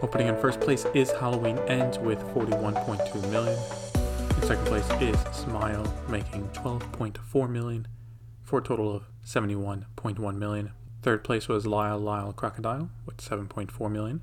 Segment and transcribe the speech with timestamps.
[0.00, 3.58] Opening in first place is Halloween Ends with 41.2 million.
[4.36, 7.88] In second place is Smile, making 12.4 million
[8.44, 10.70] for a total of 71.1 million.
[11.02, 14.22] Third place was Lyle Lyle Crocodile with 7.4 million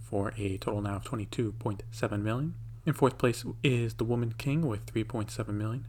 [0.00, 2.54] for a total now of 22.7 million.
[2.86, 5.86] In fourth place is The Woman King with 3.7 million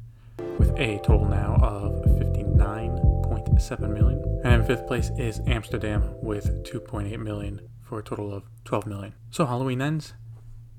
[0.60, 4.42] with a total now of 59.7 million.
[4.44, 7.62] And in fifth place is Amsterdam with 2.8 million
[7.94, 9.14] for a total of 12 million.
[9.30, 10.14] So Halloween ends,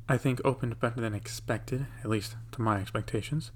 [0.09, 3.53] I think, opened better than expected, at least to my expectations.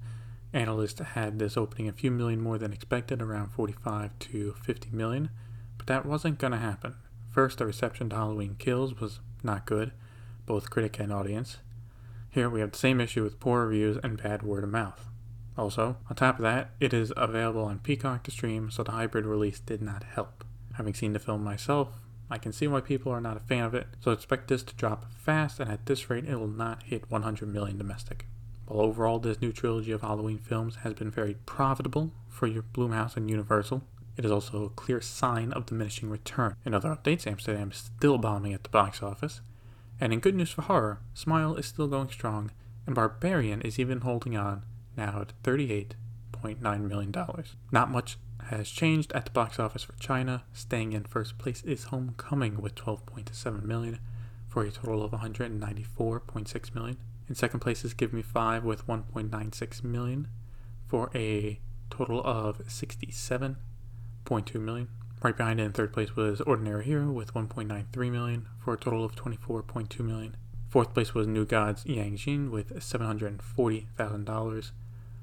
[0.53, 5.29] Analysts had this opening a few million more than expected, around 45 to 50 million,
[5.77, 6.95] but that wasn't going to happen.
[7.29, 9.91] First, the reception to Halloween Kills was not good,
[10.45, 11.57] both critic and audience.
[12.29, 15.09] Here we have the same issue with poor reviews and bad word of mouth.
[15.57, 19.25] Also, on top of that, it is available on Peacock to stream, so the hybrid
[19.25, 20.45] release did not help.
[20.75, 21.89] Having seen the film myself,
[22.29, 24.75] I can see why people are not a fan of it, so expect this to
[24.75, 28.27] drop fast, and at this rate, it will not hit 100 million domestic.
[28.65, 33.17] While overall, this new trilogy of Halloween films has been very profitable for your Blumhouse
[33.17, 33.83] and Universal,
[34.19, 36.57] it is also a clear sign of diminishing return.
[36.65, 39.39] In other updates, Amsterdam is still bombing at the box office.
[39.97, 42.51] And in good news for horror, Smile is still going strong,
[42.85, 44.63] and Barbarian is even holding on,
[44.97, 47.15] now at $38.9 million.
[47.71, 50.43] Not much has changed at the box office for China.
[50.53, 53.99] Staying in first place is Homecoming with 12.7 million
[54.47, 56.97] for a total of 194.6 million.
[57.27, 60.27] In second place is Give Me 5 with 1.96 million
[60.87, 63.57] for a total of 67
[64.25, 64.87] 0.2 million.
[65.21, 69.03] Right behind it in third place was Ordinary Hero with 1.93 million for a total
[69.03, 70.37] of 24.2 million.
[70.69, 74.71] Fourth place was New Gods Yang Jian with $740,000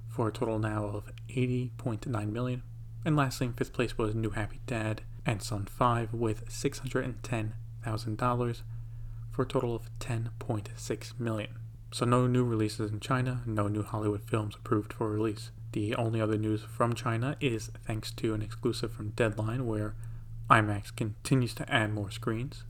[0.08, 2.62] for a total now of 80.9 million.
[3.06, 8.62] And lastly, in fifth place was New Happy Dad and Son 5 with $610,000
[9.30, 11.50] for a total of 10.6 million.
[11.92, 15.52] So no new releases in China, no new Hollywood films approved for release.
[15.70, 19.94] The only other news from China is thanks to an exclusive from Deadline, where
[20.50, 22.64] IMAX continues to add more screens.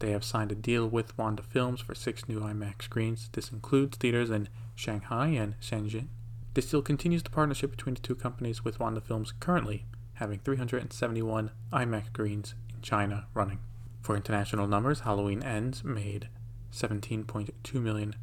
[0.00, 3.30] They have signed a deal with Wanda Films for six new IMAX screens.
[3.32, 6.08] This includes theaters in Shanghai and Shenzhen.
[6.54, 11.50] This deal continues the partnership between the two companies, with Wanda Films currently having 371
[11.72, 13.58] IMAX screens in China running.
[14.02, 16.28] For international numbers, Halloween Ends made
[16.72, 18.14] $17.2 million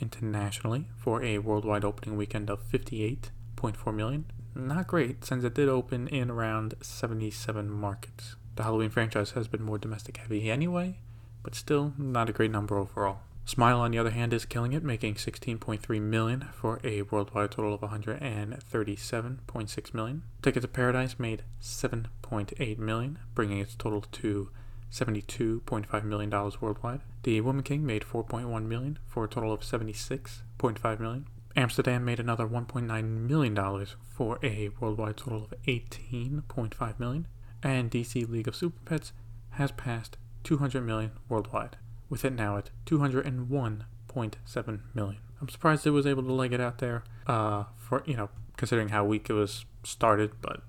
[0.00, 4.26] internationally for a worldwide opening weekend of 58 0.4 million.
[4.54, 8.36] Not great, since it did open in around 77 markets.
[8.54, 10.98] The Halloween franchise has been more domestic heavy anyway,
[11.42, 13.20] but still not a great number overall.
[13.46, 17.74] Smile, on the other hand, is killing it, making 16.3 million for a worldwide total
[17.74, 20.24] of 137.6 million.
[20.42, 24.50] Ticket to Paradise made 7.8 million, bringing its total to
[24.90, 27.02] 72.5 million dollars worldwide.
[27.22, 31.28] The Woman King made 4.1 million for a total of 76.5 million.
[31.54, 37.28] Amsterdam made another $1.9 million for a worldwide total of 18.5 million,
[37.62, 39.12] and DC League of Super Pets
[39.50, 41.76] has passed 200 million worldwide,
[42.08, 45.20] with it now at 201.7 million.
[45.40, 48.88] I'm surprised it was able to leg it out there, uh, for you know, considering
[48.88, 50.62] how weak it was started, but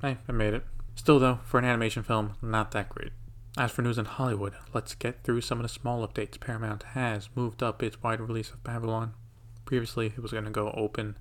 [0.00, 0.64] hey, I made it.
[0.94, 3.12] Still, though, for an animation film, not that great.
[3.56, 6.40] As for news in Hollywood, let's get through some of the small updates.
[6.40, 9.14] Paramount has moved up its wide release of Babylon
[9.64, 11.16] Previously, it was going to go open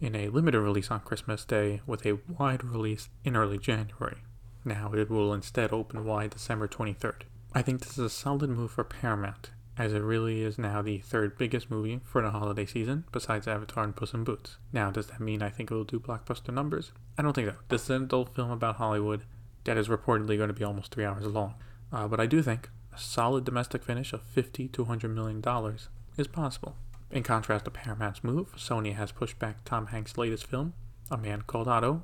[0.00, 4.18] in a limited release on Christmas Day with a wide release in early January.
[4.64, 7.22] Now it will instead open wide December 23rd.
[7.54, 10.98] I think this is a solid move for Paramount, as it really is now the
[10.98, 14.58] third biggest movie for the holiday season, besides Avatar and Puss in Boots.
[14.72, 16.92] Now, does that mean I think it will do blockbuster numbers?
[17.16, 17.56] I don't think so.
[17.68, 19.22] This is an adult film about Hollywood
[19.64, 21.54] that is reportedly going to be almost three hours long.
[21.90, 25.88] Uh, but I do think a solid domestic finish of 50 to 100 million dollars
[26.16, 26.76] is possible.
[27.10, 30.74] In contrast to Paramount's move, Sony has pushed back Tom Hanks' latest film,
[31.10, 32.02] A Man Called Otto,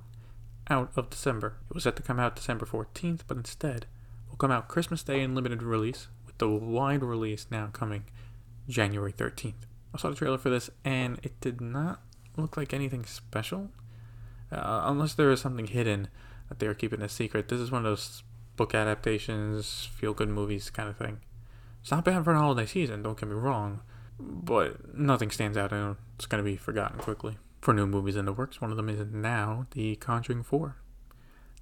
[0.70, 1.58] out of December.
[1.68, 3.84] It was set to come out December 14th, but instead
[4.34, 8.04] will come out Christmas Day in limited release, with the wide release now coming
[8.68, 9.66] January 13th.
[9.94, 12.02] I saw the trailer for this, and it did not
[12.36, 13.70] look like anything special,
[14.50, 16.08] uh, unless there is something hidden
[16.48, 17.48] that they are keeping a secret.
[17.48, 18.24] This is one of those
[18.56, 21.20] book adaptations, feel good movies kind of thing.
[21.80, 23.82] It's not bad for an holiday season, don't get me wrong
[24.18, 27.38] but nothing stands out and it's going to be forgotten quickly.
[27.60, 30.76] For new movies in the works, one of them is now The Conjuring 4.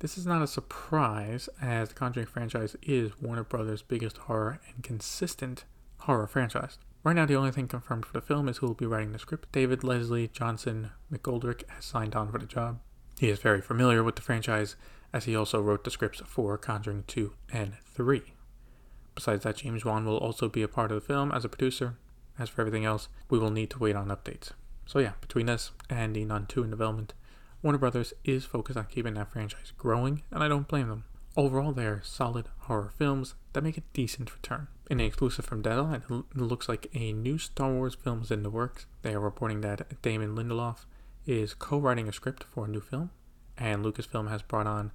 [0.02, 4.82] This is not a surprise, as the Conjuring franchise is Warner Brothers' biggest horror and
[4.82, 5.64] consistent
[5.99, 6.76] horror franchise.
[7.04, 9.20] Right now, the only thing confirmed for the film is who will be writing the
[9.20, 9.52] script.
[9.52, 12.81] David Leslie Johnson McGoldrick has signed on for the job.
[13.20, 14.75] He is very familiar with the franchise,
[15.12, 18.22] as he also wrote the scripts for Conjuring 2 and 3.
[19.14, 21.96] Besides that, James Wan will also be a part of the film as a producer.
[22.40, 24.50] As for everything else, we will need to wait on updates.
[24.84, 27.14] So yeah, between this and the Nun 2 in development,
[27.62, 31.04] Warner Brothers is focused on keeping that franchise growing, and I don't blame them.
[31.36, 34.66] Overall, they are solid horror films that make a decent return.
[34.90, 38.42] In an exclusive from Deadline, it looks like a new Star Wars film is in
[38.42, 38.86] the works.
[39.02, 40.86] They are reporting that Damon Lindelof
[41.24, 43.10] is co-writing a script for a new film,
[43.56, 44.90] and Lucasfilm has brought on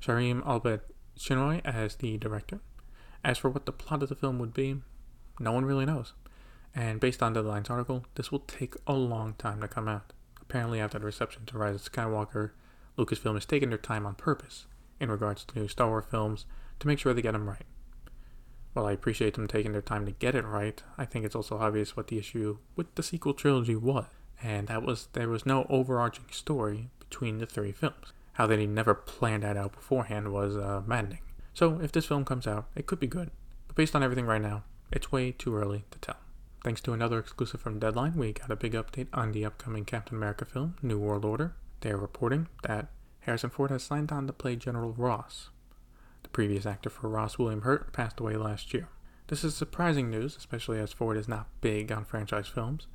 [0.00, 2.60] Sharim Albert Chinoy as the director.
[3.22, 4.76] As for what the plot of the film would be,
[5.38, 6.14] no one really knows.
[6.74, 10.14] And based on Deadline's article, this will take a long time to come out.
[10.48, 12.52] Apparently, after the reception to Rise of Skywalker,
[12.96, 14.64] Lucasfilm has taken their time on purpose
[14.98, 16.46] in regards to new Star Wars films
[16.80, 17.66] to make sure they get them right.
[18.72, 21.58] While I appreciate them taking their time to get it right, I think it's also
[21.58, 24.06] obvious what the issue with the sequel trilogy was,
[24.42, 28.14] and that was there was no overarching story between the three films.
[28.34, 31.20] How they never planned that out beforehand was uh, maddening.
[31.52, 33.30] So if this film comes out, it could be good,
[33.66, 36.16] but based on everything right now, it's way too early to tell.
[36.64, 40.16] Thanks to another exclusive from Deadline, we got a big update on the upcoming Captain
[40.16, 41.54] America film, New World Order.
[41.80, 42.88] They are reporting that
[43.20, 45.50] Harrison Ford has signed on to play General Ross.
[46.24, 48.88] The previous actor for Ross, William Hurt, passed away last year.
[49.28, 52.88] This is surprising news, especially as Ford is not big on franchise films,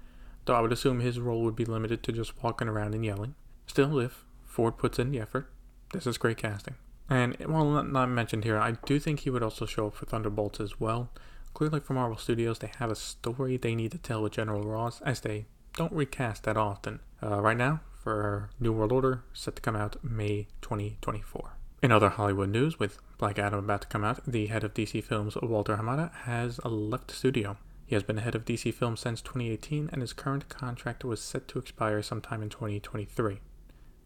[0.43, 3.35] though I would assume his role would be limited to just walking around and yelling.
[3.65, 5.49] Still, if Ford puts in the effort,
[5.93, 6.75] this is great casting.
[7.09, 10.59] And while not, mentioned here, I do think he would also show up for Thunderbolts
[10.59, 11.11] as well.
[11.53, 15.01] Clearly, for Marvel Studios, they have a story they need to tell with General Ross,
[15.01, 16.99] as they don't recast that often.
[17.21, 21.57] Uh, right now, for New World Order, set to come out May 2024.
[21.83, 25.03] In other Hollywood news, with Black Adam about to come out, the head of DC
[25.03, 27.57] Films, Walter Hamada, has left the studio.
[27.85, 31.47] He has been head of DC Films since 2018, and his current contract was set
[31.49, 33.41] to expire sometime in 2023.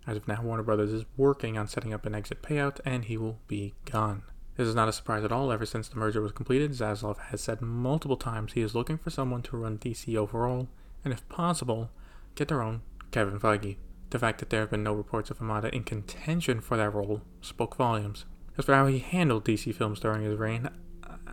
[0.05, 3.17] As of now, Warner Brothers is working on setting up an exit payout, and he
[3.17, 4.23] will be gone.
[4.57, 5.51] This is not a surprise at all.
[5.51, 9.09] Ever since the merger was completed, Zaslav has said multiple times he is looking for
[9.09, 10.67] someone to run DC overall,
[11.05, 11.89] and if possible,
[12.35, 12.81] get their own
[13.11, 13.77] Kevin Feige.
[14.09, 17.21] The fact that there have been no reports of Hamada in contention for that role
[17.41, 18.25] spoke volumes.
[18.57, 20.69] As for how he handled DC films during his reign,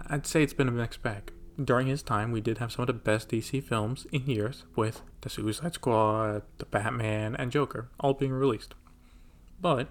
[0.08, 1.32] I'd say it's been a mixed bag
[1.62, 5.02] during his time, we did have some of the best DC films in years, with
[5.20, 8.74] The Suicide Squad, The Batman, and Joker all being released.
[9.60, 9.88] But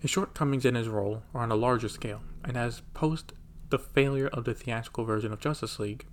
[0.00, 3.32] his shortcomings in his role are on a larger scale, and as post
[3.70, 6.06] the failure of the theatrical version of Justice League,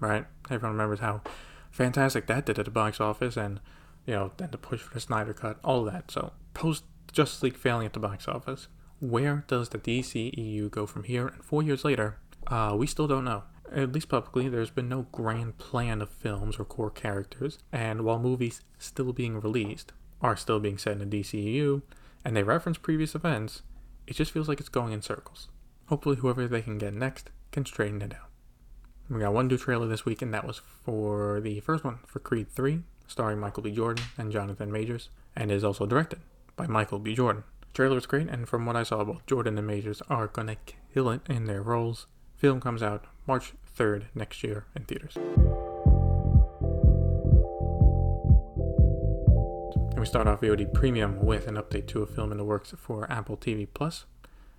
[0.00, 0.26] right?
[0.50, 1.22] Everyone remembers how
[1.70, 3.60] fantastic that did at the box office, and
[4.06, 6.10] you know, then the push for the Snyder Cut, all that.
[6.10, 8.68] So, post Justice League failing at the box office,
[9.00, 11.28] where does the DCEU go from here?
[11.28, 15.06] And four years later, uh, we still don't know at least publicly, there's been no
[15.12, 20.60] grand plan of films or core characters, and while movies still being released are still
[20.60, 21.82] being set in the DCEU,
[22.24, 23.62] and they reference previous events,
[24.06, 25.48] it just feels like it's going in circles.
[25.86, 28.30] Hopefully, whoever they can get next can straighten it out.
[29.10, 32.20] We got one new trailer this week, and that was for the first one for
[32.20, 33.70] Creed 3, starring Michael B.
[33.70, 36.20] Jordan and Jonathan Majors, and is also directed
[36.56, 37.14] by Michael B.
[37.14, 37.44] Jordan.
[37.60, 40.56] The trailer was great, and from what I saw, both Jordan and Majors are gonna
[40.94, 42.06] kill it in their roles.
[42.36, 45.16] Film comes out March 3rd next year in theaters.
[49.90, 52.74] And we start off VOD Premium with an update to a film in the works
[52.78, 54.06] for Apple TV Plus.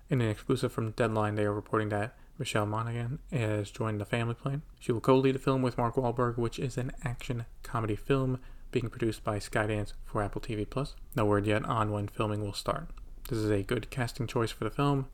[0.08, 4.34] In an exclusive from Deadline, they are reporting that Michelle Monaghan has joined the family
[4.34, 4.62] plan.
[4.78, 8.38] She will co-lead a film with Mark Wahlberg, which is an action comedy film
[8.70, 10.94] being produced by Skydance for Apple TV Plus.
[11.16, 12.88] No word yet on when filming will start.
[13.28, 15.08] This is a good casting choice for the film,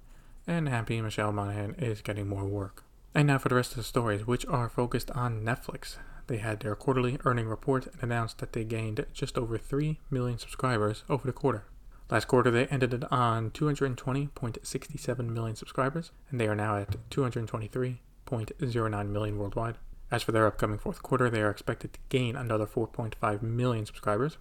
[0.46, 2.84] and happy Michelle Monaghan is getting more work.
[3.14, 5.96] And now for the rest of the stories, which are focused on Netflix.
[6.26, 10.38] They had their quarterly earning report and announced that they gained just over 3 million
[10.38, 11.64] subscribers over the quarter.
[12.12, 19.38] Last quarter, they ended on 220.67 million subscribers, and they are now at 223.09 million
[19.38, 19.78] worldwide.
[20.10, 24.36] As for their upcoming fourth quarter, they are expected to gain another 4.5 million subscribers.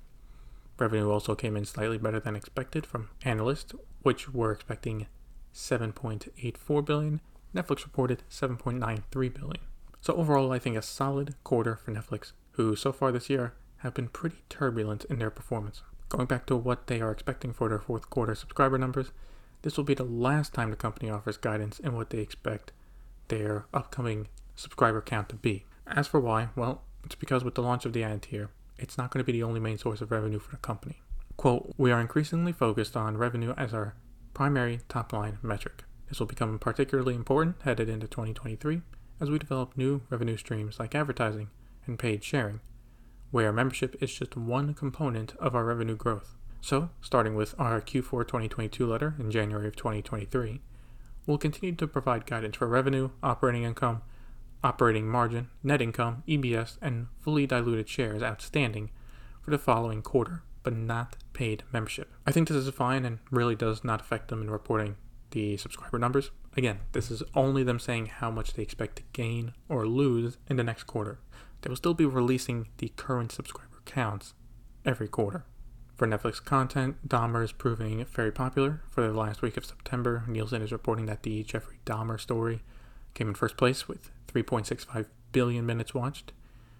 [0.77, 5.07] Revenue also came in slightly better than expected from analysts, which were expecting
[5.53, 7.21] 7.84 billion
[7.55, 9.63] Netflix reported 7.93 billion.
[10.01, 13.93] So overall, I think a solid quarter for Netflix, who so far this year have
[13.93, 15.83] been pretty turbulent in their performance.
[16.11, 19.13] Going back to what they are expecting for their fourth quarter subscriber numbers,
[19.61, 22.73] this will be the last time the company offers guidance in what they expect
[23.29, 25.63] their upcoming subscriber count to be.
[25.87, 29.09] As for why, well, it's because with the launch of the ad tier, it's not
[29.09, 30.99] going to be the only main source of revenue for the company.
[31.37, 33.95] Quote, we are increasingly focused on revenue as our
[34.33, 35.85] primary top line metric.
[36.09, 38.81] This will become particularly important headed into 2023
[39.21, 41.47] as we develop new revenue streams like advertising
[41.87, 42.59] and paid sharing,
[43.31, 46.35] where membership is just one component of our revenue growth.
[46.61, 50.61] So, starting with our Q4 2022 letter in January of 2023,
[51.25, 54.03] we'll continue to provide guidance for revenue, operating income,
[54.63, 58.91] operating margin, net income, EPS, and fully diluted shares outstanding
[59.41, 62.11] for the following quarter, but not paid membership.
[62.27, 64.97] I think this is fine and really does not affect them in reporting
[65.31, 66.29] the subscriber numbers.
[66.55, 70.57] Again, this is only them saying how much they expect to gain or lose in
[70.57, 71.19] the next quarter.
[71.61, 74.33] They will still be releasing the current subscriber counts
[74.85, 75.45] every quarter.
[75.95, 78.81] For Netflix content, Dahmer is proving very popular.
[78.89, 82.63] For the last week of September, Nielsen is reporting that the Jeffrey Dahmer story
[83.13, 86.31] came in first place with 3.65 billion minutes watched.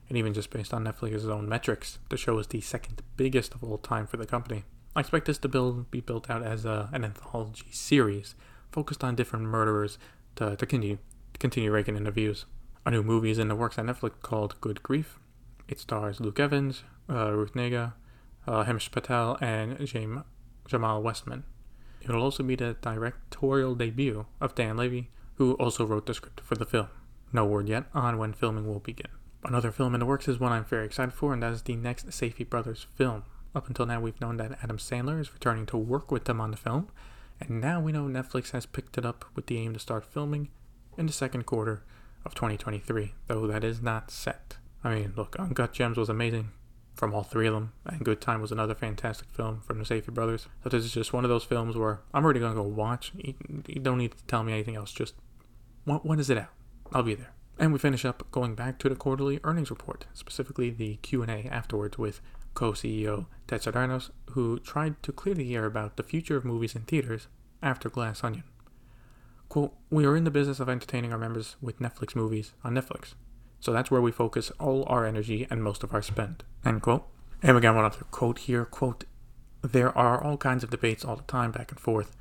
[0.10, 3.64] And even just based on Netflix's own metrics, the show is the second biggest of
[3.64, 4.64] all time for the company.
[4.96, 8.36] I expect this to build, be built out as a, an anthology series
[8.72, 9.98] focused on different murderers
[10.36, 10.98] to, to continue
[11.34, 12.46] to continue raking in the views.
[12.84, 15.20] A new movie is in the works on Netflix called Good Grief.
[15.68, 17.94] It stars Luke Evans, uh, Ruth Negga,
[18.48, 20.24] uh, Patel, and James,
[20.68, 21.44] Jamal Westman.
[22.02, 26.42] It will also be the directorial debut of Dan Levy, who also wrote the script
[26.42, 26.88] for the film.
[27.32, 29.12] No word yet on when filming will begin.
[29.44, 31.76] Another film in the works is one I'm very excited for, and that is the
[31.76, 33.26] next Safdie Brothers film.
[33.54, 36.50] Up until now, we've known that Adam Sandler is returning to work with them on
[36.50, 36.88] the film,
[37.40, 40.50] and now we know Netflix has picked it up with the aim to start filming
[40.98, 41.84] in the second quarter
[42.25, 44.58] of 2023, though that is not set.
[44.84, 46.51] I mean, look, Uncut Gems was amazing
[46.96, 50.13] from all three of them, and Good Time was another fantastic film from the Safdie
[50.13, 50.48] Brothers.
[50.63, 53.12] So this is just one of those films where I'm already gonna go watch.
[53.16, 53.34] You,
[53.68, 54.92] you don't need to tell me anything else.
[54.92, 55.16] Just
[55.86, 56.50] when, when is it out?
[56.94, 57.34] I'll be there.
[57.58, 61.98] And we finish up going back to the quarterly earnings report, specifically the Q&A afterwards
[61.98, 62.22] with
[62.54, 66.82] co-CEO Ted Sarandos, who tried to clear the air about the future of movies in
[66.84, 67.28] theaters
[67.62, 68.44] after Glass Onion.
[69.51, 73.15] Quote, we are in the business of entertaining our members with Netflix movies on Netflix.
[73.60, 76.46] So that's where we focus all our energy and most of our spend.
[76.63, 77.05] End quote.
[77.43, 78.63] And we got one other quote here.
[78.63, 79.03] Quote,
[79.62, 82.15] there are all kinds of debates all the time back and forth,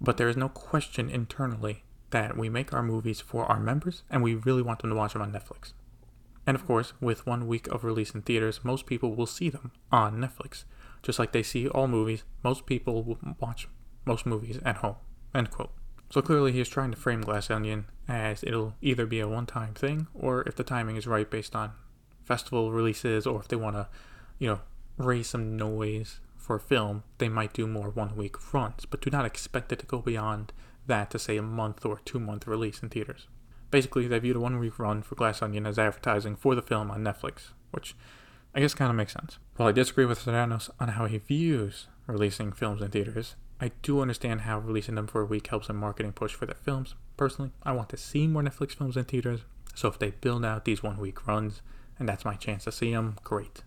[0.00, 4.22] but there is no question internally that we make our movies for our members and
[4.22, 5.72] we really want them to watch them on Netflix.
[6.46, 9.72] And of course, with one week of release in theaters, most people will see them
[9.90, 10.62] on Netflix.
[11.02, 13.66] Just like they see all movies, most people will watch
[14.04, 14.94] most movies at home.
[15.34, 15.72] End quote.
[16.10, 19.74] So clearly he is trying to frame Glass Onion as it'll either be a one-time
[19.74, 21.72] thing or if the timing is right based on
[22.24, 23.88] festival releases or if they want to,
[24.38, 24.60] you know,
[24.98, 29.70] raise some noise for film, they might do more one-week runs, but do not expect
[29.72, 30.52] it to go beyond
[30.86, 33.28] that to say a month or two-month release in theaters.
[33.70, 37.04] Basically, they viewed a one-week run for Glass Onion as advertising for the film on
[37.04, 37.94] Netflix, which
[38.52, 39.38] I guess kind of makes sense.
[39.54, 44.00] While I disagree with Sarandos on how he views releasing films in theaters, I do
[44.00, 46.94] understand how releasing them for a week helps a marketing push for their films.
[47.16, 49.40] Personally, I want to see more Netflix films in theaters,
[49.74, 51.60] so if they build out these one week runs
[51.98, 53.62] and that's my chance to see them, great.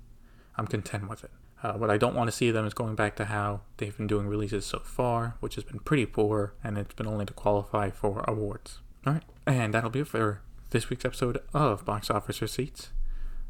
[0.58, 1.32] I'm content with it.
[1.62, 4.08] Uh, what I don't want to see them is going back to how they've been
[4.08, 7.90] doing releases so far, which has been pretty poor, and it's been only to qualify
[7.90, 8.80] for awards.
[9.06, 12.90] All right, and that'll be it for this week's episode of Box Office Receipts.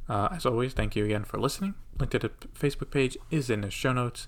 [0.08, 1.74] Uh, as always, thank you again for listening.
[1.98, 4.28] Link to the Facebook page is in the show notes